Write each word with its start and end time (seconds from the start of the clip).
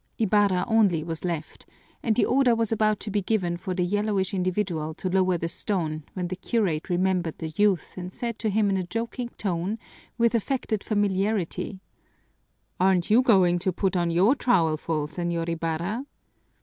Ibarra 0.17 0.65
only 0.67 1.03
was 1.03 1.23
left, 1.23 1.67
and 2.01 2.15
the 2.15 2.25
order 2.25 2.55
was 2.55 2.71
about 2.71 2.99
to 3.01 3.11
be 3.11 3.21
given 3.21 3.55
for 3.55 3.75
the 3.75 3.85
yellowish 3.85 4.33
individual 4.33 4.95
to 4.95 5.09
lower 5.09 5.37
the 5.37 5.47
stone 5.47 6.05
when 6.15 6.27
the 6.27 6.35
curate 6.35 6.89
remembered 6.89 7.37
the 7.37 7.53
youth 7.55 7.93
and 7.97 8.11
said 8.11 8.39
to 8.39 8.49
him 8.49 8.71
in 8.71 8.77
a 8.77 8.83
joking 8.87 9.29
tone, 9.37 9.77
with 10.17 10.33
affected 10.33 10.83
familiarity: 10.83 11.81
"Aren't 12.79 13.11
you 13.11 13.21
going 13.21 13.59
to 13.59 13.71
put 13.71 13.95
on 13.95 14.09
your 14.09 14.33
trowelful, 14.33 15.05
Señor 15.07 15.47
Ibarra?" 15.49 16.07